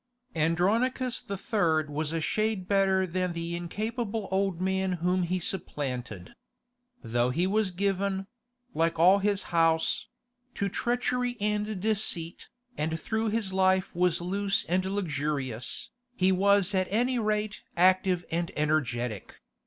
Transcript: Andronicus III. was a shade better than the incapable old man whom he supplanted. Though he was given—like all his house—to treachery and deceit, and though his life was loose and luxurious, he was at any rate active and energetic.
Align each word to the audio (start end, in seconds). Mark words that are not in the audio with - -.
Andronicus 0.35 1.23
III. 1.29 1.83
was 1.87 2.11
a 2.11 2.19
shade 2.19 2.67
better 2.67 3.05
than 3.05 3.33
the 3.33 3.55
incapable 3.55 4.27
old 4.31 4.59
man 4.59 4.93
whom 4.93 5.21
he 5.21 5.37
supplanted. 5.37 6.33
Though 7.03 7.29
he 7.29 7.45
was 7.45 7.69
given—like 7.69 8.97
all 8.97 9.19
his 9.19 9.43
house—to 9.53 10.69
treachery 10.69 11.37
and 11.39 11.79
deceit, 11.79 12.49
and 12.79 12.93
though 12.93 13.29
his 13.29 13.53
life 13.53 13.95
was 13.95 14.19
loose 14.21 14.63
and 14.65 14.83
luxurious, 14.85 15.91
he 16.15 16.31
was 16.31 16.73
at 16.73 16.87
any 16.89 17.19
rate 17.19 17.61
active 17.77 18.25
and 18.31 18.51
energetic. 18.55 19.39